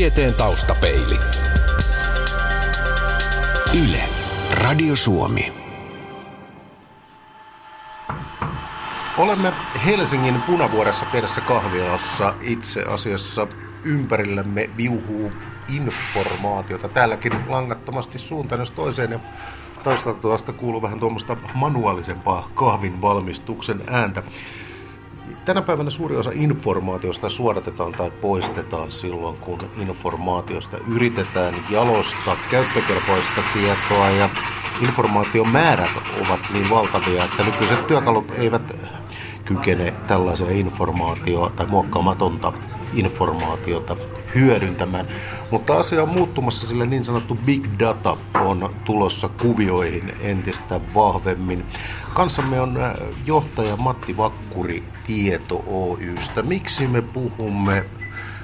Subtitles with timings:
[0.00, 1.16] Tieteen taustapeili.
[3.84, 4.02] Yle,
[4.50, 5.52] Radio Suomi.
[9.18, 9.52] Olemme
[9.86, 12.34] Helsingin punavuoressa pienessä kahvilassa.
[12.40, 13.46] Itse asiassa
[13.84, 15.32] ympärillämme viuhuu
[15.68, 16.88] informaatiota.
[16.88, 19.12] Täälläkin langattomasti suuntaan jos toiseen.
[19.12, 19.20] Ja
[19.84, 24.22] taustalta kuuluu vähän tuommoista manuaalisempaa kahvin valmistuksen ääntä.
[25.44, 34.10] Tänä päivänä suuri osa informaatiosta suodatetaan tai poistetaan silloin, kun informaatiosta yritetään jalostaa käyttökelpoista tietoa
[34.10, 34.28] ja
[34.82, 35.90] informaatiomäärät
[36.26, 38.62] ovat niin valtavia, että nykyiset työkalut eivät
[39.44, 42.52] kykene tällaisia informaatio- tai muokkaamatonta
[42.94, 43.96] informaatiota
[44.34, 45.06] hyödyntämään.
[45.50, 51.64] Mutta asia on muuttumassa, sillä niin sanottu big data on tulossa kuvioihin entistä vahvemmin.
[52.14, 52.92] Kanssamme on äh,
[53.26, 56.42] johtaja Matti Vakkuri Tieto Oystä.
[56.42, 57.84] Miksi me puhumme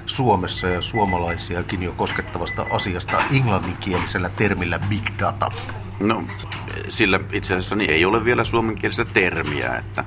[0.06, 5.50] Suomessa ja suomalaisiakin jo koskettavasta asiasta englanninkielisellä termillä big data?
[6.00, 6.24] No,
[6.88, 10.04] sillä itse asiassa niin ei ole vielä suomenkielistä termiä, että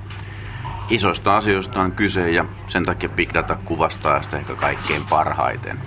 [0.90, 5.80] isoista asioista on kyse ja sen takia Big Data kuvastaa sitä ehkä kaikkein parhaiten.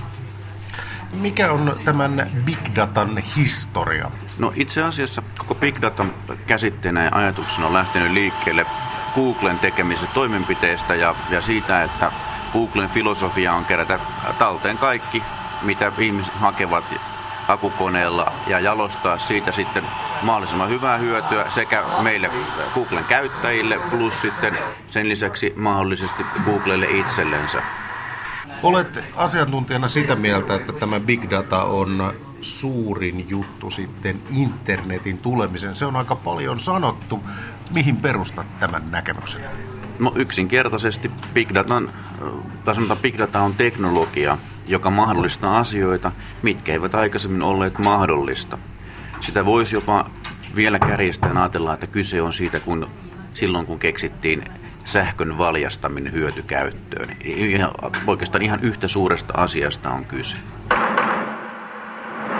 [1.12, 4.10] Mikä on tämän Big Datan historia?
[4.38, 6.14] No itse asiassa koko Big Datan
[6.46, 8.66] käsitteenä ja ajatuksena on lähtenyt liikkeelle
[9.14, 12.12] Googlen tekemisestä toimenpiteistä ja, ja siitä, että
[12.52, 13.98] Googlen filosofia on kerätä
[14.38, 15.22] talteen kaikki,
[15.62, 16.84] mitä ihmiset hakevat
[17.46, 19.84] hakukoneella ja jalostaa siitä sitten
[20.22, 22.30] mahdollisimman hyvää hyötyä sekä meille
[22.74, 24.58] Googlen käyttäjille plus sitten
[24.90, 27.62] sen lisäksi mahdollisesti Googlelle itsellensä.
[28.62, 35.74] Olet asiantuntijana sitä mieltä, että tämä big data on suurin juttu sitten internetin tulemisen.
[35.74, 37.20] Se on aika paljon sanottu.
[37.70, 39.40] Mihin perustat tämän näkemyksen?
[39.98, 41.88] No yksinkertaisesti big, datan,
[42.64, 48.58] tai sanotaan, big data on teknologia, joka mahdollistaa asioita, mitkä eivät aikaisemmin olleet mahdollista.
[49.20, 50.10] Sitä voisi jopa
[50.56, 52.90] vielä kärjestään ajatella, että kyse on siitä, kun
[53.34, 54.44] silloin kun keksittiin
[54.84, 57.16] sähkön valjastaminen hyötykäyttöön.
[57.24, 57.70] Ihan,
[58.06, 60.36] oikeastaan ihan yhtä suuresta asiasta on kyse.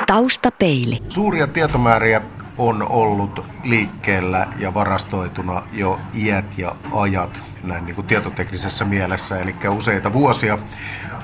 [0.07, 1.03] Taustapeili.
[1.09, 2.23] Suuria tietomääriä
[2.59, 9.55] on ollut liikkeellä ja varastoituna jo iät ja ajat näin niin kuin tietoteknisessä mielessä, eli
[9.69, 10.59] useita vuosia.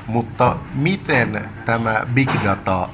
[0.08, 2.88] Mutta miten tämä big data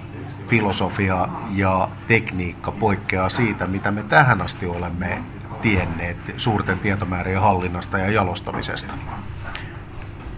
[0.48, 5.22] filosofia ja tekniikka poikkeaa siitä, mitä me tähän asti olemme
[5.62, 8.94] tienneet suurten tietomäärien hallinnasta ja jalostamisesta?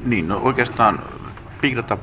[0.05, 0.99] Niin, no oikeastaan
[1.61, 1.99] big data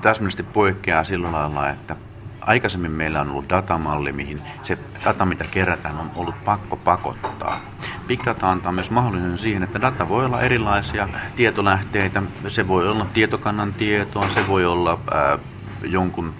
[0.00, 1.96] täsmällisesti poikkeaa sillä lailla, että
[2.40, 7.60] aikaisemmin meillä on ollut datamalli, mihin se data, mitä kerätään, on ollut pakko pakottaa.
[8.08, 12.22] Big Data antaa myös mahdollisuuden siihen, että data voi olla erilaisia tietolähteitä.
[12.48, 15.38] Se voi olla tietokannan tietoa, se voi olla ää,
[15.82, 16.34] jonkun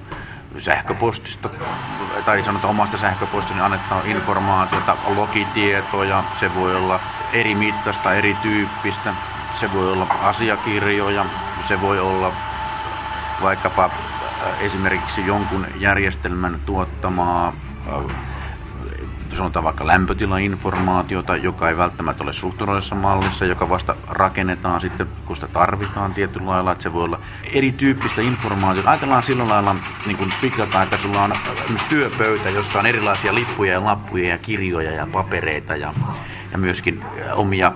[0.59, 1.49] sähköpostista
[2.25, 7.01] tai sanotaan omasta sähköpostista niin annetaan informaatiota, logitietoja, se voi olla
[7.33, 9.15] eri mittaista, erityyppistä,
[9.61, 11.25] se voi olla asiakirjoja,
[11.69, 12.33] se voi olla
[13.43, 13.91] vaikkapa
[14.61, 17.53] esimerkiksi jonkun järjestelmän tuottamaa
[19.37, 25.49] sanotaan vaikka lämpötilainformaatiota, joka ei välttämättä ole strukturoissa mallissa, joka vasta rakennetaan sitten, kun sitä
[25.49, 27.21] tarvitaan tietyllä lailla, että se voi olla
[27.53, 28.91] erityyppistä informaatiota.
[28.91, 31.33] Ajatellaan sillä lailla niin kuin pitkätä, että sulla on
[31.88, 35.94] työpöytä, jossa on erilaisia lippuja ja lappuja ja kirjoja ja papereita ja,
[36.53, 37.72] ja myöskin omia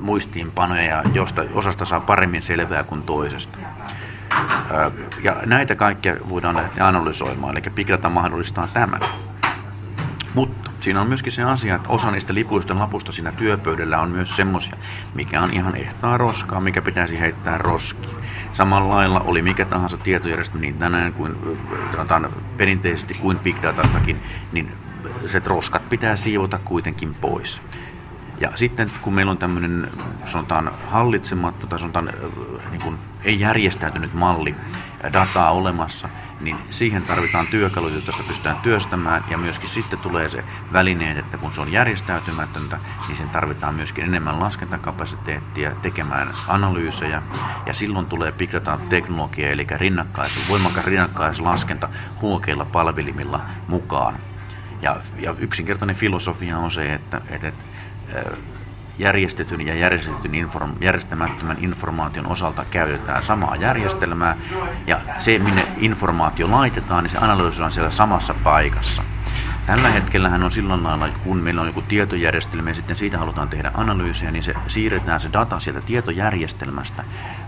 [0.00, 3.58] muistiinpanoja, josta osasta saa paremmin selvää kuin toisesta.
[5.22, 9.00] Ja näitä kaikkia voidaan lähteä analysoimaan, eli Big Data mahdollistaa tämän.
[10.36, 14.36] Mutta siinä on myöskin se asia, että osa niistä lipuista lapusta siinä työpöydällä on myös
[14.36, 14.76] semmoisia,
[15.14, 18.08] mikä on ihan ehtaa roskaa, mikä pitäisi heittää roski.
[18.52, 21.36] Samalla lailla oli mikä tahansa tietojärjestelmä niin tänään kuin
[21.92, 24.20] sanotaan, perinteisesti kuin Big Datastakin,
[24.52, 24.72] niin
[25.26, 27.62] se roskat pitää siivota kuitenkin pois.
[28.40, 29.90] Ja sitten kun meillä on tämmöinen
[30.26, 32.12] sanotaan hallitsematta tai sanotaan
[32.70, 34.54] niin kuin, ei järjestäytynyt malli
[35.12, 36.08] dataa olemassa,
[36.40, 41.52] niin siihen tarvitaan työkaluja, joita pystytään työstämään ja myöskin sitten tulee se välineet, että kun
[41.52, 47.22] se on järjestäytymätöntä, niin sen tarvitaan myöskin enemmän laskentakapasiteettia tekemään analyysejä
[47.66, 51.88] ja silloin tulee big data teknologia eli rinnakkais, voimakas rinnakkaislaskenta
[52.22, 54.14] huokeilla palvelimilla mukaan.
[54.82, 57.64] Ja, ja yksinkertainen filosofia on se, että, että, että
[58.98, 64.36] järjestetyn ja järjestetyn inform, järjestämättömän informaation osalta käytetään samaa järjestelmää
[64.86, 69.02] ja se, minne informaatio laitetaan, niin se analysoidaan siellä samassa paikassa.
[69.66, 73.70] Tällä hetkellä on sillä lailla, kun meillä on joku tietojärjestelmä ja sitten siitä halutaan tehdä
[73.74, 77.04] analyysiä, niin se siirretään se data sieltä tietojärjestelmästä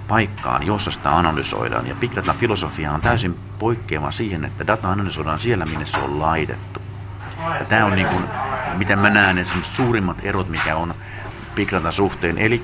[0.08, 1.86] paikkaan, jossa sitä analysoidaan.
[1.86, 6.80] Ja Big Data-filosofia on täysin poikkeava siihen, että data analysoidaan siellä, minne se on laitettu.
[7.58, 8.24] Ja tämä on niin kuin,
[8.74, 10.94] miten mä näen, suurimmat erot, mikä on
[11.58, 12.38] Big Data suhteen.
[12.38, 12.62] Eli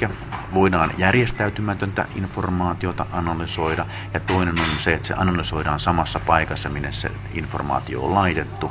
[0.54, 7.10] voidaan järjestäytymätöntä informaatiota analysoida ja toinen on se, että se analysoidaan samassa paikassa, minne se
[7.32, 8.70] informaatio on laitettu.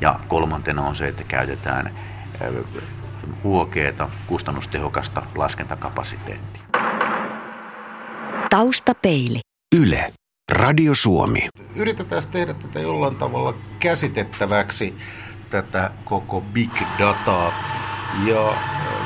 [0.00, 1.90] Ja kolmantena on se, että käytetään
[3.44, 6.62] huokeeta, kustannustehokasta laskentakapasiteettia.
[8.50, 9.40] Taustapeili.
[9.76, 10.12] Yle.
[10.52, 11.48] Radio Suomi.
[11.74, 14.94] Yritetään tehdä tätä jollain tavalla käsitettäväksi,
[15.50, 17.52] tätä koko big dataa.
[18.24, 18.54] Ja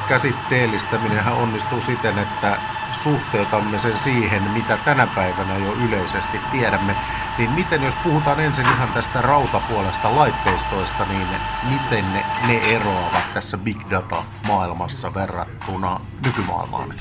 [0.08, 2.58] käsitteellistäminen onnistuu siten, että
[2.92, 6.96] suhteutamme sen siihen, mitä tänä päivänä jo yleisesti tiedämme.
[7.38, 11.26] Niin miten, jos puhutaan ensin ihan tästä rautapuolesta laitteistoista, niin
[11.62, 16.94] miten ne, ne eroavat tässä big data-maailmassa verrattuna nykymaailmaan?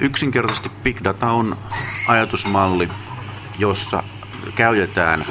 [0.00, 1.58] Yksinkertaisesti big data on
[2.08, 2.88] ajatusmalli,
[3.58, 4.02] jossa
[4.54, 5.26] käytetään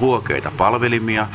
[0.00, 1.26] huokeita palvelimia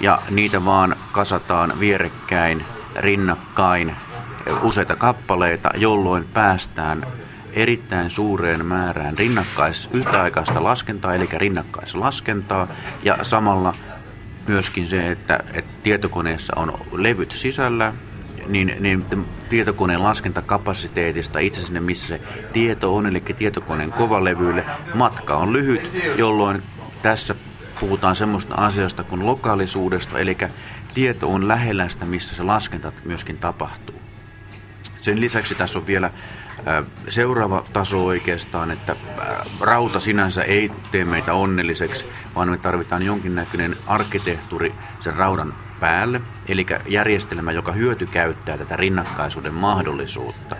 [0.00, 2.64] ja niitä vaan kasataan vierekkäin,
[2.98, 3.96] rinnakkain
[4.62, 7.06] useita kappaleita, jolloin päästään
[7.52, 12.68] erittäin suureen määrään rinnakkais, yhtäaikaista laskentaa, eli rinnakkaislaskentaa,
[13.02, 13.74] ja samalla
[14.46, 17.92] myöskin se, että, että tietokoneessa on levyt sisällä,
[18.48, 19.04] niin, niin
[19.48, 22.20] tietokoneen laskentakapasiteetista itse sinne, missä se
[22.52, 24.64] tieto on, eli tietokoneen kovalevyille,
[24.94, 26.62] matka on lyhyt, jolloin
[27.02, 27.34] tässä
[27.80, 30.36] puhutaan semmoista asiasta kuin lokaalisuudesta, eli
[30.96, 34.00] tieto on lähellä sitä, missä se laskenta myöskin tapahtuu.
[35.02, 36.10] Sen lisäksi tässä on vielä
[37.08, 38.96] seuraava taso oikeastaan, että
[39.60, 42.04] rauta sinänsä ei tee meitä onnelliseksi,
[42.34, 50.56] vaan me tarvitaan jonkinnäköinen arkkitehtuuri sen raudan päälle, eli järjestelmä, joka hyötykäyttää tätä rinnakkaisuuden mahdollisuutta.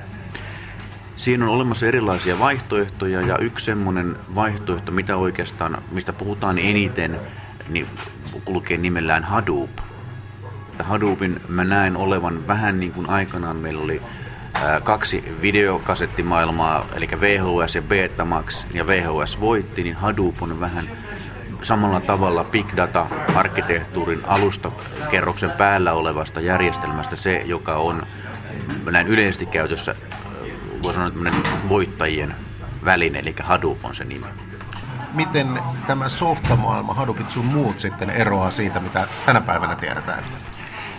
[1.17, 7.21] Siinä on olemassa erilaisia vaihtoehtoja ja yksi semmoinen vaihtoehto, mitä oikeastaan, mistä puhutaan eniten,
[7.69, 7.87] niin
[8.45, 9.71] kulkee nimellään Hadoop.
[10.83, 14.03] Hadoopin mä näen olevan vähän niin kuin aikanaan meillä oli
[14.83, 20.91] kaksi videokasettimaailmaa, eli VHS ja Betamax, ja VHS voitti, niin Hadoop on vähän
[21.63, 28.07] samalla tavalla big data-arkkitehtuurin alustakerroksen päällä olevasta järjestelmästä se, joka on
[28.91, 29.95] näin yleisesti käytössä,
[30.83, 31.11] voi sanoa,
[31.69, 32.35] voittajien
[32.85, 34.27] väline, eli Hadoop on se nimi.
[35.15, 40.25] Miten tämä softamaailma, Hadoopit sun muut sitten eroaa siitä, mitä tänä päivänä tiedetään?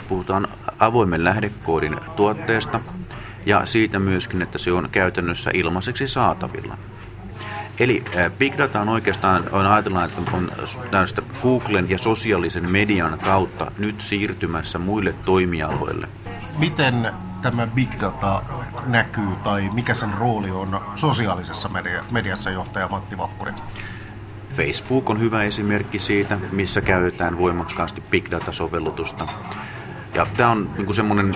[0.07, 0.47] Puhutaan
[0.79, 2.79] avoimen lähdekoodin tuotteesta,
[3.45, 6.77] ja siitä myöskin, että se on käytännössä ilmaiseksi saatavilla.
[7.79, 8.03] Eli
[8.37, 10.51] Big Data on oikeastaan, on ajatellaan, että on
[10.91, 16.07] tästä Googlen ja sosiaalisen median kautta nyt siirtymässä muille toimialoille.
[16.57, 17.11] Miten
[17.41, 18.41] tämä Big Data
[18.85, 21.69] näkyy tai mikä sen rooli on sosiaalisessa
[22.11, 23.51] mediassa johtaja Matti Vakkuri?
[24.55, 29.27] Facebook on hyvä esimerkki siitä, missä käytetään voimakkaasti Big Data-sovellutusta.
[30.17, 31.35] Ja tämä on niin semmoinen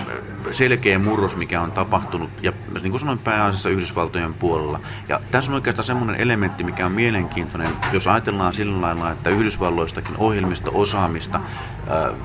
[0.50, 2.52] selkeä murros, mikä on tapahtunut, ja
[2.82, 4.80] niin kuin sanoin pääasiassa Yhdysvaltojen puolella.
[5.08, 10.16] Ja tässä on oikeastaan semmoinen elementti, mikä on mielenkiintoinen, jos ajatellaan sillä lailla, että Yhdysvalloistakin
[10.18, 11.40] ohjelmisto-osaamista,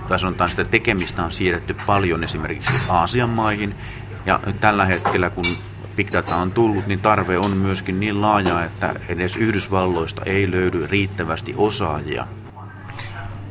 [0.07, 3.75] tai sanotaan sitä tekemistä on siirretty paljon esimerkiksi Aasian maihin,
[4.25, 5.45] ja nyt tällä hetkellä, kun
[5.95, 10.87] Big Data on tullut, niin tarve on myöskin niin laaja, että edes Yhdysvalloista ei löydy
[10.87, 12.27] riittävästi osaajia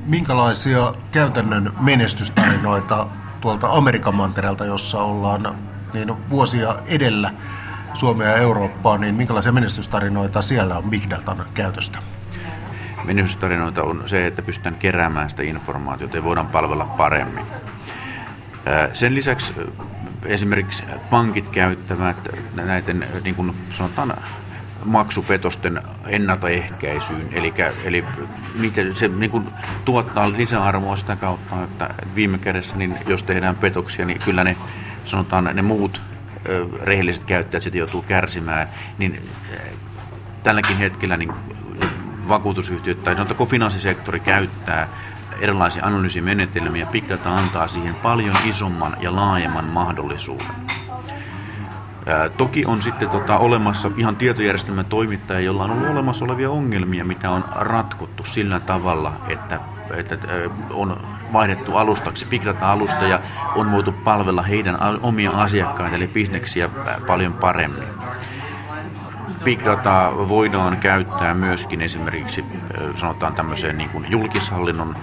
[0.06, 3.06] minkälaisia käytännön menestystarinoita
[3.40, 5.56] tuolta Amerikan mantereelta, jossa ollaan
[5.94, 7.30] niin vuosia edellä
[7.94, 11.98] Suomea ja Eurooppaa, niin minkälaisia menestystarinoita siellä on Big Datan käytöstä?
[13.04, 17.46] Menestystarinoita on se, että pystytään keräämään sitä informaatiota ja voidaan palvella paremmin.
[18.92, 19.52] Sen lisäksi
[20.24, 22.16] esimerkiksi pankit käyttävät
[22.54, 24.14] näiden, niin kuin sanotaan,
[24.86, 27.28] maksupetosten ennaltaehkäisyyn.
[27.32, 28.04] Eli, eli
[28.58, 29.48] miten se niin kuin,
[29.84, 34.56] tuottaa lisäarvoa sitä kautta, että viime kädessä, niin jos tehdään petoksia, niin kyllä ne,
[35.04, 36.02] sanotaan, ne muut
[36.48, 38.68] ö, rehelliset käyttäjät sitten joutuu kärsimään.
[38.98, 39.22] Niin
[40.42, 41.32] tälläkin hetkellä niin
[42.28, 44.88] vakuutusyhtiöt tai sanotaanko finanssisektori käyttää
[45.40, 46.86] erilaisia analyysimenetelmiä.
[46.86, 50.46] Big antaa siihen paljon isomman ja laajemman mahdollisuuden.
[52.06, 57.04] Ää, toki on sitten tota, olemassa ihan tietojärjestelmän toimittaja, jolla on ollut olemassa olevia ongelmia,
[57.04, 59.60] mitä on ratkottu sillä tavalla, että,
[59.96, 60.18] että
[60.72, 61.00] on
[61.32, 63.20] vaihdettu alustaksi Big Data-alusta ja
[63.56, 66.68] on voitu palvella heidän omia asiakkaita eli bisneksiä
[67.06, 67.88] paljon paremmin.
[69.44, 72.44] Big Data voidaan käyttää myöskin esimerkiksi
[72.96, 74.96] sanotaan tämmöiseen niin kuin julkishallinnon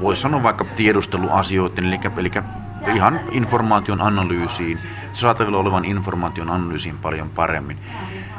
[0.00, 2.30] voisi sanoa vaikka tiedusteluasioiden, eli, eli
[2.94, 4.78] ihan informaation analyysiin,
[5.12, 7.78] saatavilla olevan informaation analyysiin paljon paremmin.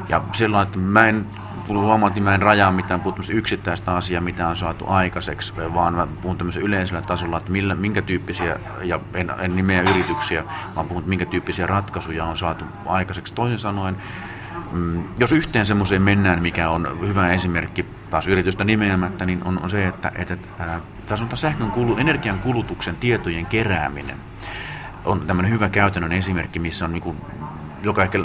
[0.09, 1.25] Ja sillä että mä en
[1.67, 6.07] huomaa, että mä en rajaa mitään puhuttu yksittäistä asiaa, mitä on saatu aikaiseksi, vaan mä
[6.21, 10.43] puhun tämmöisen yleisellä tasolla, että millä, minkä tyyppisiä, ja en, en nimeä yrityksiä,
[10.75, 13.33] vaan puhun, minkä tyyppisiä ratkaisuja on saatu aikaiseksi.
[13.33, 13.97] Toisin sanoen,
[14.71, 19.69] mm, jos yhteen semmoiseen mennään, mikä on hyvä esimerkki, taas yritystä nimeämättä, niin on, on
[19.69, 24.17] se, että, että, että tässä on sähkön kulu, energian kulutuksen tietojen kerääminen
[25.07, 27.17] on tämmöinen hyvä käytännön esimerkki, missä on niin
[27.83, 28.19] joka ehkä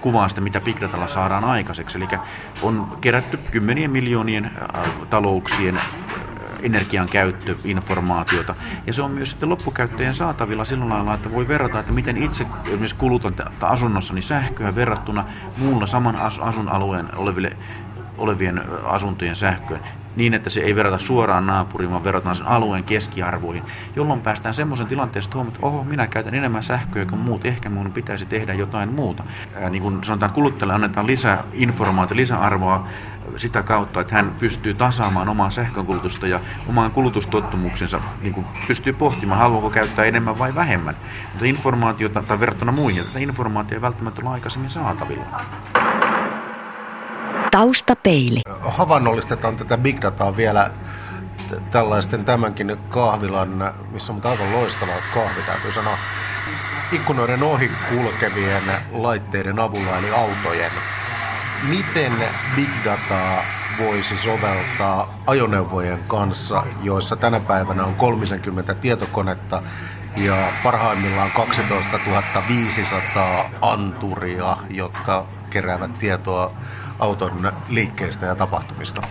[0.00, 1.98] kuvaa sitä, mitä Big Datalla saadaan aikaiseksi.
[1.98, 2.08] Eli
[2.62, 5.80] on kerätty kymmenien miljoonien äh, talouksien
[6.62, 8.54] energian käyttö, informaatiota.
[8.86, 12.46] Ja se on myös sitten loppukäyttäjän saatavilla sillä lailla, että voi verrata, että miten itse
[12.64, 15.24] esimerkiksi kulutan asunnossani sähköä verrattuna
[15.58, 17.56] muulla saman asuinalueen oleville
[18.18, 19.80] olevien asuntojen sähköön
[20.16, 23.62] niin, että se ei verrata suoraan naapuriin, vaan verrataan sen alueen keskiarvoihin,
[23.96, 27.68] jolloin päästään semmoisen tilanteesta, että huomaat, että oho, minä käytän enemmän sähköä kuin muut, ehkä
[27.68, 29.24] minun pitäisi tehdä jotain muuta.
[29.54, 32.86] Ää, niin kuin sanotaan, kuluttajalle annetaan lisää informaatiota, lisäarvoa
[33.36, 39.40] sitä kautta, että hän pystyy tasaamaan omaa sähkönkulutusta ja omaan kulutustottumuksensa, niin kuin pystyy pohtimaan,
[39.40, 40.94] haluaako käyttää enemmän vai vähemmän.
[41.32, 45.26] Mutta informaatiota, tai verrattuna muihin, että informaatio ei välttämättä ole aikaisemmin saatavilla.
[47.56, 48.40] Taustapeili.
[48.60, 50.70] Havainnollistetaan tätä big dataa vielä
[51.70, 55.98] tällaisten tämänkin kahvilan, missä on aivan loistava kahvi, täytyy sanoa,
[56.92, 60.70] ikkunoiden ohi kulkevien laitteiden avulla, eli autojen.
[61.68, 62.12] Miten
[62.56, 63.42] big dataa
[63.78, 69.62] voisi soveltaa ajoneuvojen kanssa, joissa tänä päivänä on 30 tietokonetta
[70.16, 71.98] ja parhaimmillaan 12
[72.48, 76.52] 500 anturia, jotka keräävät tietoa
[76.98, 79.02] auton liikkeestä ja tapahtumista.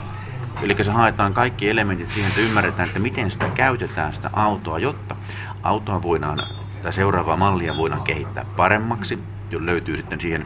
[0.61, 5.15] Eli se haetaan kaikki elementit siihen, että ymmärretään, että miten sitä käytetään sitä autoa, jotta
[5.63, 6.39] autoa voidaan,
[6.83, 9.19] tai seuraavaa mallia voidaan kehittää paremmaksi,
[9.51, 10.45] jo löytyy sitten siihen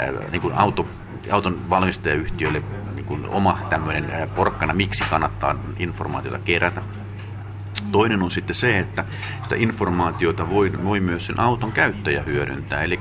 [0.00, 0.86] äh, niin kuin auto,
[1.30, 2.62] auton valmistajayhtiölle
[2.94, 6.82] niin kuin oma tämmöinen äh, porkkana, miksi kannattaa informaatiota kerätä.
[7.92, 9.04] Toinen on sitten se, että
[9.42, 12.82] että informaatiota voi, voi myös sen auton käyttäjä hyödyntää.
[12.82, 13.00] Eli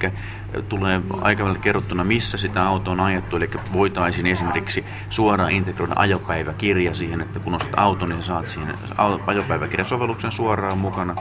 [0.69, 3.35] tulee aikavälillä kerrottuna, missä sitä autoa on ajettu.
[3.35, 8.75] Eli voitaisiin esimerkiksi suoraan integroida ajopäiväkirja siihen, että kun ostat auton, niin saat siihen
[9.27, 11.15] ajopäiväkirjasovelluksen suoraan mukana.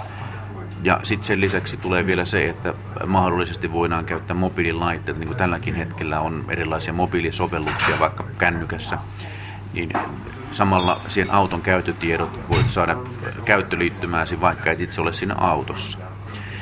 [0.82, 2.74] Ja sitten sen lisäksi tulee vielä se, että
[3.06, 8.98] mahdollisesti voidaan käyttää mobiililaitteita, niin kuin tälläkin hetkellä on erilaisia mobiilisovelluksia vaikka kännykässä.
[9.72, 9.92] Niin
[10.54, 12.96] samalla siihen auton käyttötiedot voit saada
[13.44, 15.98] käyttöliittymääsi, vaikka et itse ole siinä autossa.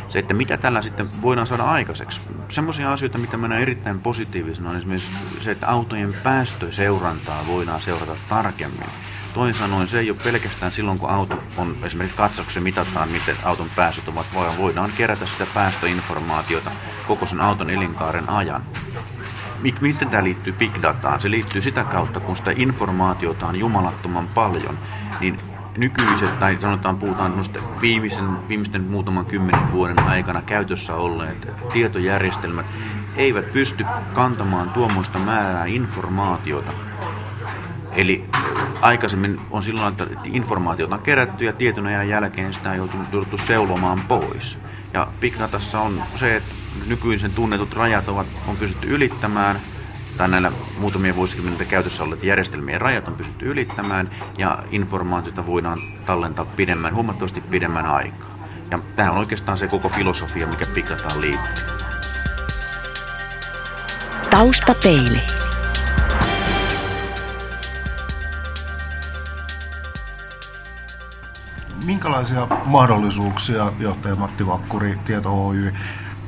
[0.08, 2.20] Se, että mitä tällä sitten voidaan saada aikaiseksi.
[2.48, 8.16] Semmoisia asioita, mitä mä näen erittäin positiivisena, on esimerkiksi se, että autojen päästöseurantaa voidaan seurata
[8.28, 8.88] tarkemmin.
[9.34, 13.70] Toin sanoen, se ei ole pelkästään silloin, kun auto on esimerkiksi katsoksi mitataan, miten auton
[13.76, 16.70] päästöt ovat, vaan voidaan kerätä sitä päästöinformaatiota
[17.06, 18.62] koko sen auton elinkaaren ajan
[19.62, 21.20] miten tämä liittyy big dataan?
[21.20, 24.78] Se liittyy sitä kautta, kun sitä informaatiota on jumalattoman paljon,
[25.20, 25.36] niin
[25.76, 27.44] nykyiset, tai sanotaan puhutaan
[27.80, 32.66] viimeisen, viimeisten muutaman kymmenen vuoden aikana käytössä olleet tietojärjestelmät
[33.16, 36.72] eivät pysty kantamaan tuommoista määrää informaatiota.
[37.92, 38.24] Eli
[38.80, 44.58] aikaisemmin on silloin, että informaatiota on kerätty ja tietyn jälkeen sitä on jouduttu seulomaan pois.
[44.92, 49.60] Ja Big Datassa on se, että nykyisen tunnetut rajat ovat, on pystytty ylittämään,
[50.16, 56.44] tai näillä muutamia vuosikymmenten käytössä olleet järjestelmien rajat on pystytty ylittämään, ja informaatiota voidaan tallentaa
[56.44, 58.32] pidemmän, huomattavasti pidemmän aikaa.
[58.70, 61.64] Ja tämä on oikeastaan se koko filosofia, mikä Big Dataan liittyy.
[64.30, 65.20] Taustapeili.
[71.84, 75.72] Minkälaisia mahdollisuuksia johtaja Matti Vakkuri, Tieto Oy,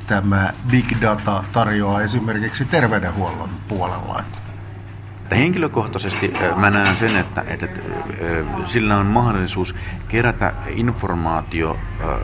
[0.07, 4.23] tämä big data tarjoaa esimerkiksi terveydenhuollon puolella?
[5.31, 7.79] Henkilökohtaisesti mä näen sen, että, että, että
[8.65, 9.75] sillä on mahdollisuus
[10.07, 11.77] kerätä informaatio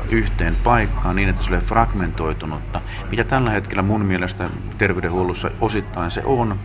[0.09, 6.21] yhteen paikkaan niin, että se ole fragmentoitunutta, mitä tällä hetkellä mun mielestä terveydenhuollossa osittain se
[6.25, 6.59] on.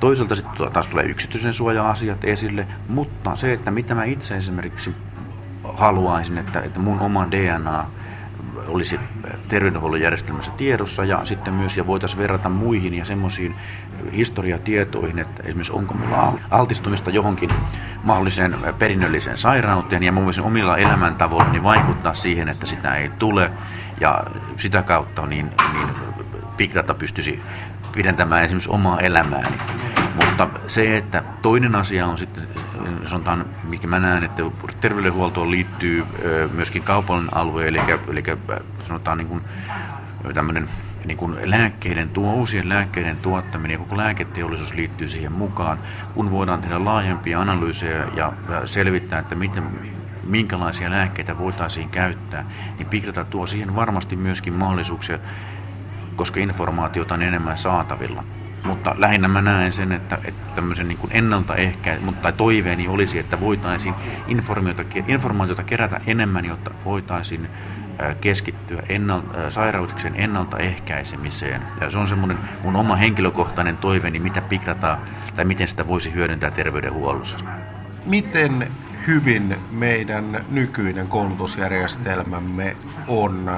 [0.00, 4.94] Toisaalta sitten taas tulee yksityisen suoja-asiat esille, mutta se, että mitä mä itse esimerkiksi
[5.74, 7.86] haluaisin, että, että mun oma DNA
[8.66, 9.00] olisi
[9.48, 13.54] terveydenhuollon järjestelmässä tiedossa ja sitten myös ja voitaisiin verrata muihin ja semmoisiin
[14.12, 17.50] historiatietoihin, että esimerkiksi onko minulla altistumista johonkin
[18.02, 23.50] mahdolliseen perinnölliseen sairauteen ja muun omilla elämäntavoilla niin vaikuttaa siihen, että sitä ei tule
[24.00, 24.24] ja
[24.56, 25.88] sitä kautta niin, niin
[26.56, 27.42] Big Data pystyisi
[27.92, 29.56] pidentämään esimerkiksi omaa elämääni.
[30.14, 32.42] Mutta se, että toinen asia on sitten
[33.06, 34.42] sanotaan, mikä mä näen, että
[34.80, 36.04] terveydenhuoltoon liittyy
[36.52, 38.22] myöskin kaupallinen alue, eli, eli
[38.86, 39.42] sanotaan niin kuin
[40.34, 40.68] tämmöinen
[41.04, 45.78] niin kuin lääkkeiden, tuo, uusien lääkkeiden tuottaminen ja koko lääketeollisuus liittyy siihen mukaan,
[46.14, 48.32] kun voidaan tehdä laajempia analyysejä ja
[48.64, 49.64] selvittää, että miten,
[50.24, 52.44] minkälaisia lääkkeitä voitaisiin käyttää,
[52.78, 55.18] niin Big Data tuo siihen varmasti myöskin mahdollisuuksia,
[56.16, 58.24] koska informaatiota on enemmän saatavilla.
[58.68, 63.40] Mutta lähinnä mä näen sen, että, että tämmöisen niin kuin ennaltaehkä, mutta toiveeni olisi, että
[63.40, 63.94] voitaisiin
[65.06, 67.48] informaatiota, kerätä enemmän, jotta voitaisiin
[68.20, 69.20] keskittyä ennal,
[69.50, 71.62] sairauksien ennaltaehkäisemiseen.
[71.80, 74.98] Ja se on semmoinen mun oma henkilökohtainen toiveeni, mitä Big Data,
[75.34, 77.38] tai miten sitä voisi hyödyntää terveydenhuollossa.
[78.06, 78.68] Miten
[79.06, 82.76] hyvin meidän nykyinen koulutusjärjestelmämme
[83.08, 83.50] on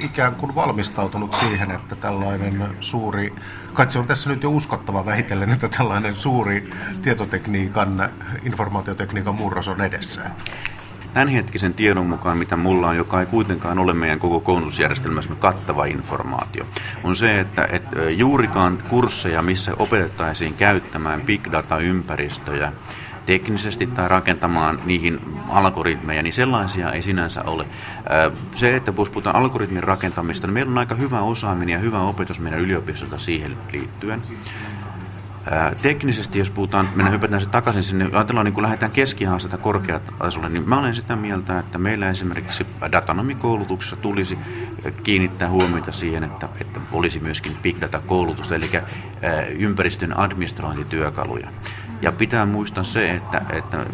[0.00, 3.34] ikään kuin valmistautunut siihen, että tällainen suuri,
[3.72, 8.08] kai se on tässä nyt jo uskottava vähitellen, että tällainen suuri tietotekniikan,
[8.42, 10.20] informaatiotekniikan murros on edessä.
[11.14, 16.66] Tämänhetkisen tiedon mukaan, mitä mulla on, joka ei kuitenkaan ole meidän koko koulutusjärjestelmässä kattava informaatio,
[17.04, 22.72] on se, että, että juurikaan kursseja, missä opetettaisiin käyttämään big data-ympäristöjä,
[23.30, 27.66] teknisesti tai rakentamaan niihin algoritmeja, niin sellaisia ei sinänsä ole.
[28.54, 32.60] Se, että puhutaan algoritmin rakentamista, niin meillä on aika hyvä osaaminen ja hyvä opetus meidän
[32.60, 34.22] yliopistolta siihen liittyen.
[35.82, 40.68] Teknisesti, jos puhutaan, mennään hypätään se takaisin sinne, ajatellaan niin kun lähdetään keskihaastetta korkeatasolle, niin
[40.68, 44.38] mä olen sitä mieltä, että meillä esimerkiksi datanomikoulutuksessa tulisi
[45.02, 48.70] kiinnittää huomiota siihen, että, että olisi myöskin big data-koulutusta, eli
[49.58, 51.48] ympäristön administrointityökaluja.
[52.02, 53.86] Ja pitää muistaa se, että, että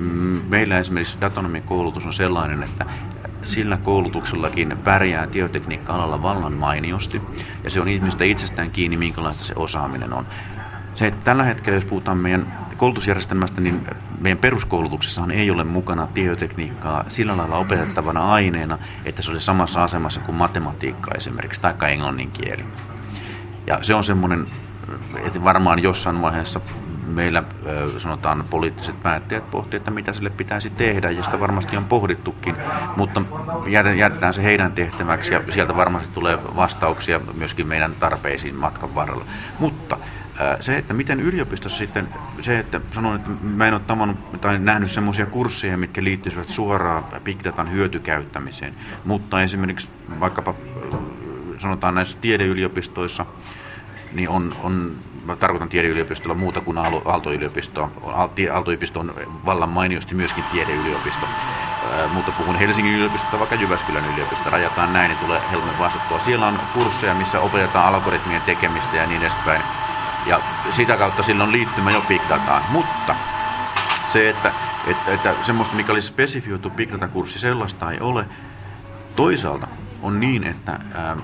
[0.49, 2.87] meillä esimerkiksi datanomikoulutus on sellainen, että
[3.45, 7.23] sillä koulutuksellakin pärjää tietotekniikka-alalla vallan mainiosti,
[7.65, 10.27] ja se on ihmistä itsestään kiinni, minkälaista se osaaminen on.
[10.95, 13.87] Se, että tällä hetkellä, jos puhutaan meidän koulutusjärjestelmästä, niin
[14.21, 20.21] meidän peruskoulutuksessahan ei ole mukana tietotekniikkaa sillä lailla opetettavana aineena, että se olisi samassa asemassa
[20.21, 22.65] kuin matematiikka esimerkiksi, tai englannin kieli.
[23.67, 24.47] Ja se on semmoinen,
[25.25, 26.61] että varmaan jossain vaiheessa
[27.07, 27.43] meillä
[27.99, 32.57] sanotaan poliittiset päättäjät pohtivat, että mitä sille pitäisi tehdä, ja sitä varmasti on pohdittukin,
[32.97, 33.23] mutta
[33.97, 39.25] jätetään se heidän tehtäväksi, ja sieltä varmasti tulee vastauksia myöskin meidän tarpeisiin matkan varrella.
[39.59, 39.99] Mutta
[40.61, 42.09] se, että miten yliopistossa sitten,
[42.43, 47.05] se, että sanon, että mä en ole tavannut tai nähnyt semmoisia kursseja, mitkä liittyisivät suoraan
[47.25, 49.89] big datan hyötykäyttämiseen, mutta esimerkiksi
[50.21, 50.55] vaikkapa
[51.59, 53.27] sanotaan näissä tiedeyliopistoissa,
[54.13, 54.93] niin on, on
[55.27, 57.91] mä tarkoitan tiedeyliopistolla muuta kuin Aalto-yliopistoa.
[58.53, 59.15] Aalto-yliopisto on
[59.47, 61.27] vallan mainiosti myöskin tiedeyliopisto.
[62.13, 66.21] mutta puhun Helsingin yliopistosta, vaikka Jyväskylän yliopistosta, rajataan näin, niin tulee helpommin vastattua.
[66.21, 69.63] Siellä on kursseja, missä opetetaan algoritmien tekemistä ja niin edespäin
[70.27, 72.63] ja sitä kautta silloin liittymä jo big dataan.
[72.69, 73.15] Mutta
[74.13, 74.53] se, että,
[74.87, 78.25] että, että semmoista, mikä olisi spesifioitu big data-kurssi, sellaista ei ole.
[79.17, 79.67] Toisaalta
[80.03, 81.17] on niin, että ää,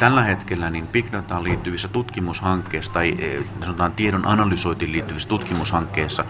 [0.00, 6.24] tällä hetkellä niin big dataan liittyvissä tutkimushankkeissa tai e, sanotaan tiedon analysointiin liittyvissä tutkimushankkeissa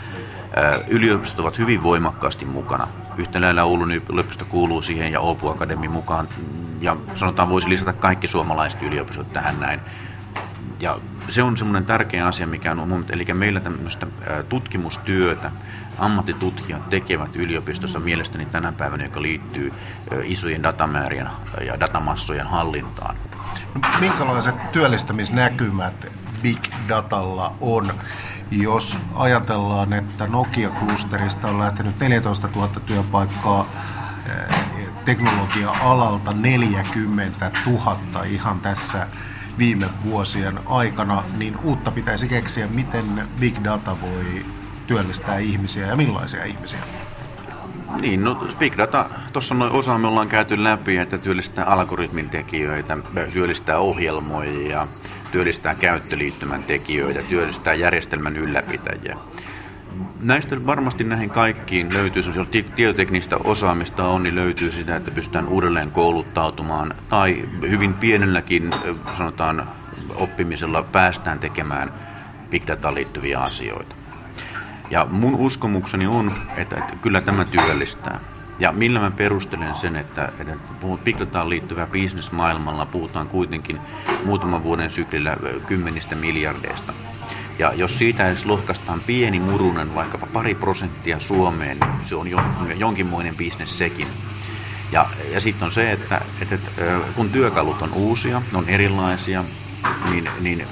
[0.56, 2.88] ää, yliopistot ovat hyvin voimakkaasti mukana.
[3.16, 6.28] Yhtä lailla Oulun yliopisto kuuluu siihen ja Oopu Akademi mukaan
[6.80, 9.80] ja sanotaan voisi lisätä kaikki suomalaiset yliopistot tähän näin.
[10.80, 14.06] Ja se on semmoinen tärkeä asia, mikä on mun, eli meillä tämmöistä
[14.48, 15.50] tutkimustyötä
[16.00, 19.72] ammattitutkijat tekevät yliopistossa mielestäni tänä päivänä, joka liittyy
[20.24, 21.28] isojen datamäärien
[21.66, 23.16] ja datamassojen hallintaan.
[23.74, 26.06] No, minkälaiset työllistämisnäkymät
[26.42, 26.58] big
[26.88, 27.92] datalla on?
[28.50, 33.66] Jos ajatellaan, että Nokia-klusterista on lähtenyt 14 000 työpaikkaa,
[35.04, 39.06] teknologia-alalta 40 000 ihan tässä
[39.58, 44.46] viime vuosien aikana, niin uutta pitäisi keksiä, miten big data voi
[44.90, 46.78] työllistää ihmisiä ja millaisia ihmisiä.
[48.00, 52.98] Niin, no Big Data, tuossa noin osa me ollaan käyty läpi, että työllistää algoritmin tekijöitä,
[53.32, 54.88] työllistää ohjelmoijia,
[55.32, 59.16] työllistää käyttöliittymän tekijöitä, työllistää järjestelmän ylläpitäjiä.
[60.20, 65.90] Näistä varmasti näihin kaikkiin löytyy, jos tietoteknistä osaamista on, niin löytyy sitä, että pystytään uudelleen
[65.90, 68.74] kouluttautumaan tai hyvin pienelläkin
[69.16, 69.68] sanotaan
[70.14, 71.92] oppimisella päästään tekemään
[72.50, 73.99] big dataan liittyviä asioita.
[74.90, 78.20] Ja mun uskomukseni on, että, että kyllä tämä työllistää.
[78.58, 80.56] Ja millä mä perustelen sen, että, että
[81.04, 83.78] big dataan liittyvää bisnesmaailmalla puhutaan kuitenkin
[84.24, 86.92] muutaman vuoden syklillä kymmenistä miljardeista.
[87.58, 92.38] Ja jos siitä edes lohkaistaan pieni murunen, vaikkapa pari prosenttia Suomeen, niin se on jo,
[92.76, 94.06] jonkinmoinen bisnes sekin.
[94.92, 96.82] Ja, ja sitten on se, että, että, että
[97.16, 99.44] kun työkalut on uusia, ne on erilaisia,
[100.10, 100.66] niin, niin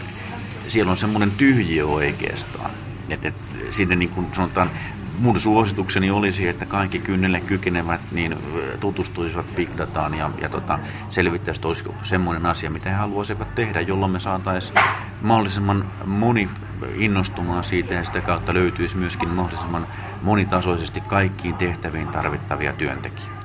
[0.69, 2.71] siellä on semmoinen tyhjiö oikeastaan.
[3.09, 4.71] Että, että sinne niin kuin sanotaan,
[5.19, 8.37] mun suositukseni olisi, että kaikki kynnelle kykenevät niin
[8.81, 10.79] tutustuisivat big dataan ja, ja tota,
[11.11, 14.79] selvittäisivät, olisiko semmoinen asia, mitä he haluaisivat tehdä, jolloin me saataisiin
[15.23, 16.49] mahdollisimman moni
[16.95, 19.87] innostumaan siitä ja sitä kautta löytyisi myöskin mahdollisimman
[20.23, 23.39] monitasoisesti kaikkiin tehtäviin tarvittavia työntekijöitä.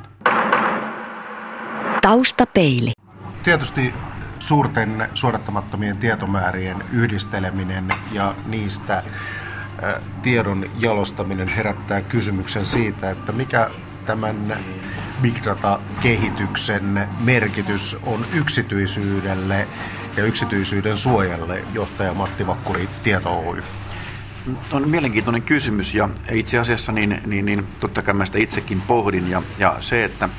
[2.02, 2.92] Taustapeili.
[3.44, 3.94] Tietysti
[4.40, 9.04] suurten suodattamattomien tietomäärien yhdisteleminen ja niistä
[10.22, 13.70] tiedon jalostaminen herättää kysymyksen siitä, että mikä
[14.06, 14.58] tämän
[15.22, 19.68] big data-kehityksen merkitys on yksityisyydelle
[20.18, 23.64] ja yksityisyyden suojalle, johtaja Matti Vakkuri Tieto Oy.
[24.72, 29.30] On mielenkiintoinen kysymys ja itse asiassa niin, niin, niin totta kai mä sitä itsekin pohdin
[29.30, 30.30] ja, ja se, että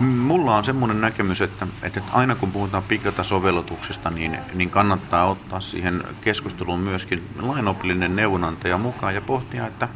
[0.00, 5.60] Mulla on semmoinen näkemys, että, että aina kun puhutaan big sovellutuksesta niin, niin kannattaa ottaa
[5.60, 9.88] siihen keskusteluun myöskin lainopillinen neuvonantaja mukaan ja pohtia, että,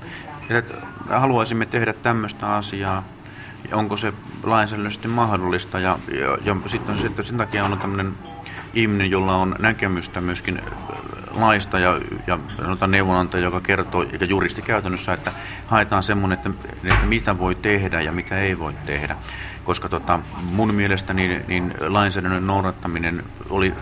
[0.51, 0.75] että
[1.09, 3.05] haluaisimme tehdä tämmöistä asiaa,
[3.73, 5.81] onko se lainsäädännöllisesti mahdollista.
[5.81, 8.15] Ja, ja, ja sitten sitten sen takia on tämmöinen
[8.75, 10.63] ihminen, jolla on näkemystä myöskin
[11.35, 15.33] laista ja, ja sanotaan neuvonantaja, joka kertoo, ja juristi käytännössä, että
[15.67, 16.51] haetaan semmoinen, että,
[16.85, 19.17] että mitä voi tehdä ja mitä ei voi tehdä
[19.65, 23.75] koska tota, mun mielestä niin, niin lainsäädännön noudattaminen oli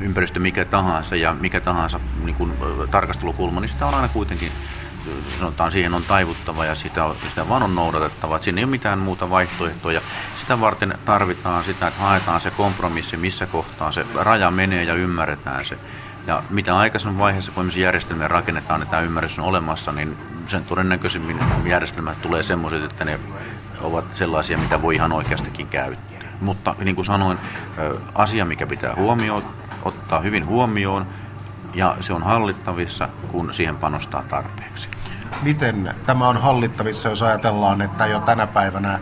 [0.00, 2.52] ympäristö mikä tahansa ja mikä tahansa niin kuin,
[2.90, 4.52] tarkastelukulma, niin sitä on aina kuitenkin
[5.38, 8.38] sanotaan, siihen on taivuttava ja sitä, sitä vaan on noudatettava.
[8.38, 10.00] Siinä ei ole mitään muuta vaihtoehtoja.
[10.40, 15.66] Sitä varten tarvitaan sitä, että haetaan se kompromissi, missä kohtaa se raja menee ja ymmärretään
[15.66, 15.78] se.
[16.26, 21.38] Ja mitä aikaisemmin vaiheessa, kun järjestelmiä rakennetaan, että tämä ymmärrys on olemassa, niin sen todennäköisemmin
[21.64, 23.18] järjestelmät tulee semmoiset, että ne
[23.80, 26.18] ovat sellaisia, mitä voi ihan oikeastikin käyttää.
[26.40, 27.38] Mutta niin kuin sanoin,
[28.14, 29.42] asia, mikä pitää huomioon,
[29.82, 31.06] ottaa hyvin huomioon,
[31.74, 34.88] ja se on hallittavissa, kun siihen panostaa tarpeeksi.
[35.42, 38.98] Miten tämä on hallittavissa, jos ajatellaan, että jo tänä päivänä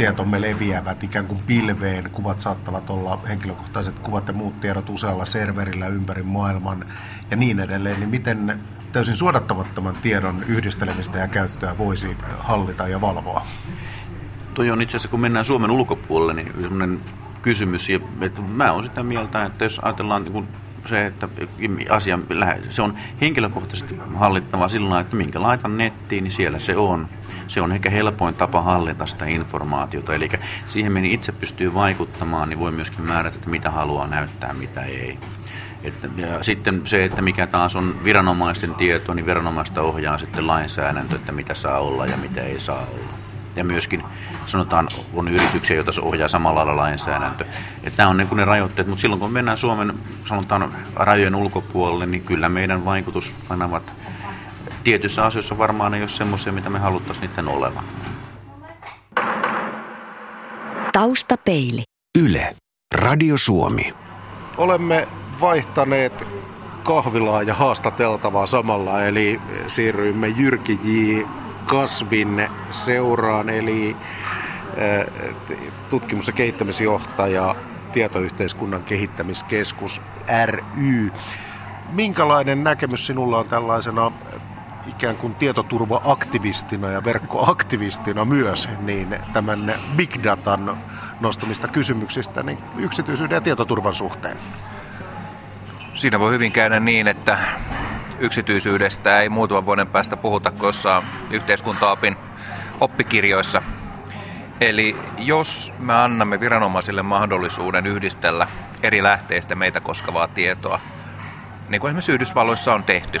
[0.00, 5.86] tietomme leviävät ikään kuin pilveen, kuvat saattavat olla henkilökohtaiset kuvat ja muut tiedot usealla serverillä
[5.86, 6.84] ympäri maailman
[7.30, 8.60] ja niin edelleen, niin miten
[8.92, 13.46] täysin suodattamattoman tiedon yhdistelemistä ja käyttöä voisi hallita ja valvoa?
[14.54, 17.00] toi on itse asiassa, kun mennään Suomen ulkopuolelle, niin semmoinen
[17.42, 17.88] kysymys,
[18.20, 20.48] että mä oon sitä mieltä, että jos ajatellaan niin
[20.86, 21.28] se, että
[21.90, 22.18] asia
[22.70, 27.08] se on henkilökohtaisesti hallittava sillä että minkä laitan nettiin, niin siellä se on.
[27.50, 30.14] Se on ehkä helpoin tapa hallita sitä informaatiota.
[30.14, 30.30] Eli
[30.68, 35.18] siihen, mihin itse pystyy vaikuttamaan, niin voi myöskin määrätä, että mitä haluaa näyttää, mitä ei.
[35.82, 41.16] Että, ja sitten se, että mikä taas on viranomaisten tieto, niin viranomaista ohjaa sitten lainsäädäntö,
[41.16, 43.20] että mitä saa olla ja mitä ei saa olla
[43.56, 44.02] ja myöskin
[44.46, 47.44] sanotaan on yrityksiä, joita se ohjaa samalla lailla lainsäädäntö.
[47.82, 52.22] Että nämä on niin ne rajoitteet, mutta silloin kun mennään Suomen sanotaan rajojen ulkopuolelle, niin
[52.22, 53.94] kyllä meidän vaikutuskanavat
[54.84, 57.84] tietyissä asioissa varmaan ei ole semmoisia, mitä me haluttaisiin niiden olevan.
[60.92, 61.82] Taustapeili.
[62.18, 62.56] Yle.
[62.94, 63.94] Radio Suomi.
[64.56, 65.08] Olemme
[65.40, 66.26] vaihtaneet
[66.82, 71.20] kahvilaa ja haastateltavaa samalla, eli siirryimme Jyrki J.
[71.66, 73.96] Kasvin seuraan, eli
[74.78, 75.06] äh,
[75.90, 77.54] tutkimus- ja kehittämisjohtaja
[77.92, 80.00] Tietoyhteiskunnan kehittämiskeskus
[80.46, 81.12] ry.
[81.92, 84.12] Minkälainen näkemys sinulla on tällaisena
[84.86, 90.76] ikään kuin tietoturva-aktivistina ja verkkoaktivistina myös, niin tämän big datan
[91.20, 94.36] nostamista kysymyksistä niin yksityisyyden ja tietoturvan suhteen?
[95.94, 97.38] Siinä voi hyvin käydä niin, että
[98.18, 102.16] yksityisyydestä ei muutaman vuoden päästä puhuta jossain yhteiskuntaopin
[102.80, 103.62] oppikirjoissa.
[104.60, 108.48] Eli jos me annamme viranomaisille mahdollisuuden yhdistellä
[108.82, 110.80] eri lähteistä meitä koskevaa tietoa,
[111.68, 113.20] niin kuin esimerkiksi Yhdysvalloissa on tehty,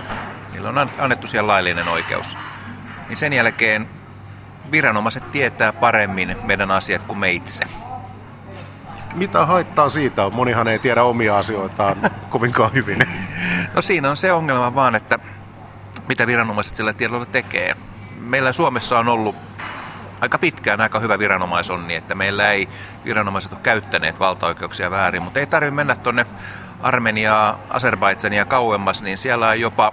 [0.64, 2.36] niillä on annettu siellä laillinen oikeus,
[3.08, 3.88] niin sen jälkeen
[4.72, 7.64] viranomaiset tietää paremmin meidän asiat kuin me itse.
[9.14, 10.34] Mitä haittaa siitä on?
[10.34, 11.96] Monihan ei tiedä omia asioitaan
[12.30, 13.08] kovinkaan hyvin.
[13.74, 15.18] No siinä on se ongelma vaan, että
[16.08, 17.76] mitä viranomaiset sillä tiedolla tekee.
[18.20, 19.36] Meillä Suomessa on ollut
[20.20, 22.68] aika pitkään aika hyvä viranomaisonni, että meillä ei
[23.04, 26.26] viranomaiset ole käyttäneet valtaoikeuksia väärin, mutta ei tarvitse mennä tuonne
[26.82, 29.92] Armeniaa, Azerbaidsania kauemmas, niin siellä on jopa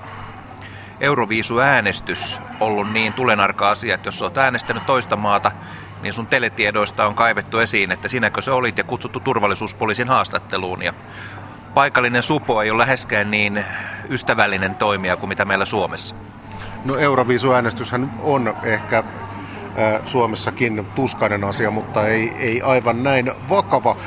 [1.00, 5.52] Euroviisu-äänestys ollut niin tulenarka asia, että jos olet äänestänyt toista maata,
[6.02, 10.84] niin sun teletiedoista on kaivettu esiin, että sinäkö se olit ja kutsuttu turvallisuuspoliisin haastatteluun.
[10.84, 10.94] Ja
[11.74, 13.66] paikallinen supo ei ole läheskään niin
[14.10, 16.16] ystävällinen toimija kuin mitä meillä Suomessa.
[16.86, 19.04] No Euroviisu-äänestyshän on ehkä
[20.06, 23.98] Suomessakin tuskainen asia, mutta ei, ei aivan näin vakava.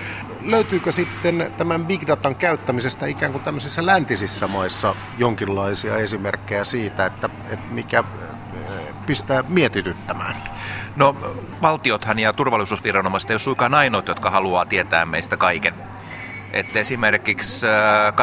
[0.43, 7.29] Löytyykö sitten tämän big datan käyttämisestä ikään kuin tämmöisissä läntisissä maissa jonkinlaisia esimerkkejä siitä, että,
[7.51, 8.05] että mikä
[9.07, 10.43] pistää mietityttämään?
[10.97, 11.17] No
[11.63, 15.75] valtiothan ja turvallisuusviranomaiset ei ole suinkaan ainoat, jotka haluaa tietää meistä kaiken.
[16.53, 18.15] Että esimerkiksi äh,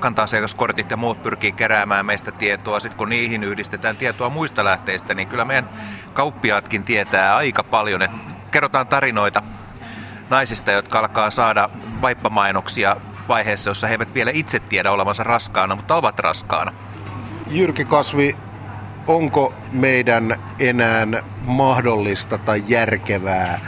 [0.00, 2.80] kanta-asiakaskortit ja muut pyrkii keräämään meistä tietoa.
[2.80, 5.68] Sitten kun niihin yhdistetään tietoa muista lähteistä, niin kyllä meidän
[6.12, 8.02] kauppiaatkin tietää aika paljon.
[8.02, 8.10] Et
[8.50, 9.42] kerrotaan tarinoita
[10.30, 11.70] naisista, jotka alkaa saada
[12.02, 12.96] vaippamainoksia
[13.28, 16.72] vaiheessa, jossa he eivät vielä itse tiedä olevansa raskaana, mutta ovat raskaana.
[17.50, 18.36] Jyrki Kasvi,
[19.06, 21.06] onko meidän enää
[21.44, 23.60] mahdollista tai järkevää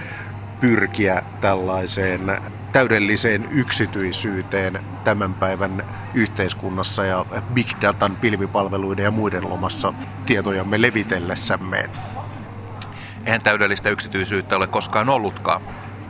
[0.60, 2.40] pyrkiä tällaiseen
[2.72, 9.94] täydelliseen yksityisyyteen tämän päivän yhteiskunnassa ja big datan pilvipalveluiden ja muiden lomassa
[10.26, 11.90] tietojamme levitellessämme?
[13.26, 15.62] Eihän täydellistä yksityisyyttä ole koskaan ollutkaan.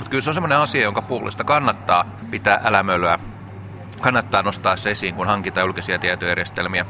[0.03, 3.19] Mutta kyllä se on sellainen asia, jonka puolesta kannattaa pitää älämölyä.
[4.01, 6.87] Kannattaa nostaa se esiin, kun hankitaan julkisia tietojärjestelmiä.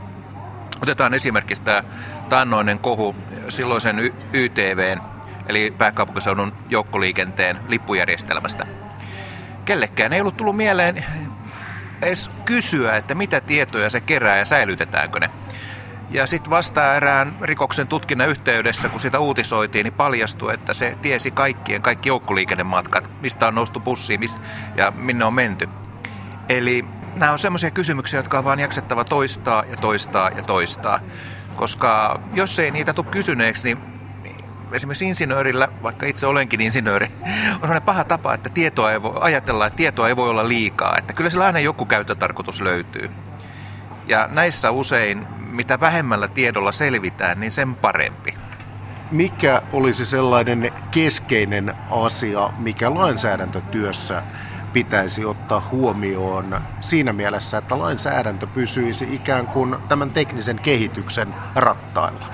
[0.82, 1.84] Otetaan esimerkiksi tämä
[2.28, 3.16] taannoinen kohu
[3.48, 5.00] silloisen YTVn,
[5.46, 8.66] eli pääkaupunkiseudun joukkoliikenteen lippujärjestelmästä.
[9.64, 11.04] Kellekään ei ollut tullut mieleen
[12.02, 15.30] edes kysyä, että mitä tietoja se kerää ja säilytetäänkö ne.
[16.12, 21.30] Ja sitten vasta erään rikoksen tutkinnan yhteydessä, kun sitä uutisoitiin, niin paljastui, että se tiesi
[21.30, 24.40] kaikkien, kaikki joukkoliikennematkat, mistä on noustu bussiin mistä,
[24.76, 25.68] ja minne on menty.
[26.48, 26.84] Eli
[27.16, 31.00] nämä on semmoisia kysymyksiä, jotka on vaan jaksettava toistaa ja toistaa ja toistaa.
[31.56, 33.78] Koska jos ei niitä tule kysyneeksi, niin
[34.72, 37.06] esimerkiksi insinöörillä, vaikka itse olenkin insinööri,
[37.52, 40.96] on sellainen paha tapa, että tietoa ei voi, ajatella, että tietoa ei voi olla liikaa.
[40.98, 43.10] Että kyllä sillä aina joku käyttötarkoitus löytyy.
[44.06, 48.34] Ja näissä usein, mitä vähemmällä tiedolla selvitään, niin sen parempi.
[49.10, 54.22] Mikä olisi sellainen keskeinen asia, mikä lainsäädäntötyössä
[54.72, 62.26] pitäisi ottaa huomioon siinä mielessä, että lainsäädäntö pysyisi ikään kuin tämän teknisen kehityksen rattailla?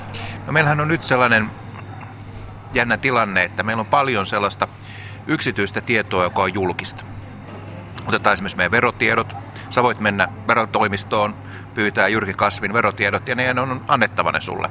[0.46, 1.50] No meillähän on nyt sellainen
[2.74, 4.68] jännä tilanne, että meillä on paljon sellaista
[5.26, 7.04] yksityistä tietoa, joka on julkista.
[8.06, 9.36] Otetaan esimerkiksi meidän verotiedot.
[9.78, 11.34] Sä voit mennä verotoimistoon,
[11.74, 14.70] pyytää Jyrki Kasvin verotiedot ja ne on annettava ne sulle.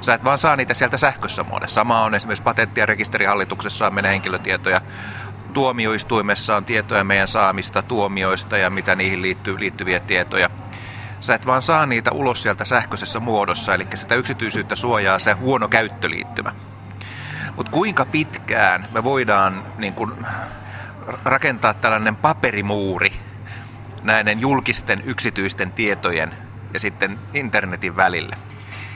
[0.00, 1.74] Sä et vaan saa niitä sieltä sähkössä muodossa.
[1.74, 4.80] Sama on esimerkiksi patentti- ja rekisterihallituksessa on meidän henkilötietoja.
[5.52, 10.50] Tuomioistuimessa on tietoja meidän saamista tuomioista ja mitä niihin liittyy, liittyviä tietoja.
[11.20, 15.68] Sä et vaan saa niitä ulos sieltä sähköisessä muodossa, eli sitä yksityisyyttä suojaa se huono
[15.68, 16.52] käyttöliittymä.
[17.56, 20.26] Mutta kuinka pitkään me voidaan niin kun,
[21.24, 23.12] rakentaa tällainen paperimuuri
[24.06, 26.34] näiden julkisten yksityisten tietojen
[26.74, 28.36] ja sitten internetin välille?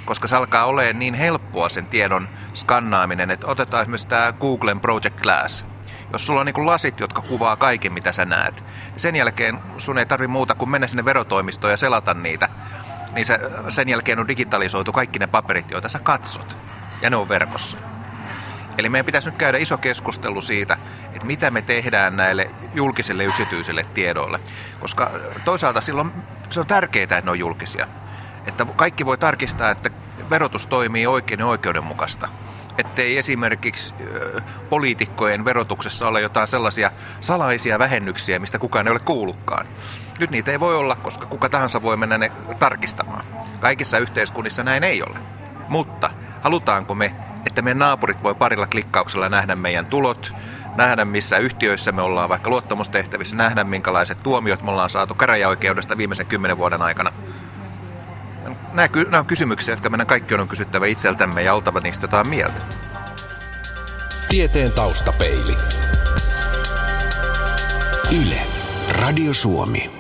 [0.05, 5.21] Koska se alkaa olemaan niin helppoa sen tiedon skannaaminen, että otetaan esimerkiksi tämä Googlen Project
[5.21, 5.65] Glass.
[6.13, 8.65] Jos sulla on niin lasit, jotka kuvaa kaiken, mitä sä näet,
[8.97, 12.49] sen jälkeen sun ei tarvi muuta kuin mennä sinne verotoimistoon ja selata niitä,
[13.13, 16.57] niin se, sen jälkeen on digitalisoitu kaikki ne paperit, joita sä katsot.
[17.03, 17.79] Ja ne on verkossa.
[18.79, 20.77] Eli meidän pitäisi nyt käydä iso keskustelu siitä,
[21.13, 24.41] että mitä me tehdään näille julkisille yksityisille tiedoille.
[24.81, 25.11] Koska
[25.45, 26.13] toisaalta silloin
[26.51, 27.87] se on tärkeää, että ne on julkisia.
[28.47, 29.91] Että kaikki voi tarkistaa, että
[30.31, 32.29] verotus toimii oikein ja oikeudenmukaista.
[32.79, 33.95] Ettei esimerkiksi
[34.71, 39.67] poliitikkojen verotuksessa ole jotain sellaisia salaisia vähennyksiä, mistä kukaan ei ole kuullutkaan.
[40.19, 43.25] Nyt niitä ei voi olla, koska kuka tahansa voi mennä ne tarkistamaan.
[43.61, 45.19] Kaikissa yhteiskunnissa näin ei ole.
[45.69, 46.11] Mutta
[46.43, 47.15] halutaanko me
[47.47, 50.33] että meidän naapurit voi parilla klikkauksella nähdä meidän tulot,
[50.77, 56.27] nähdä missä yhtiöissä me ollaan vaikka luottamustehtävissä, nähdä minkälaiset tuomiot me ollaan saatu käräjäoikeudesta viimeisen
[56.27, 57.13] kymmenen vuoden aikana.
[58.73, 62.61] Nämä, on kysymyksiä, jotka meidän kaikki on kysyttävä itseltämme ja oltava niistä jotain mieltä.
[64.29, 65.57] Tieteen taustapeili.
[68.23, 68.41] Yle.
[68.89, 70.00] Radio Suomi.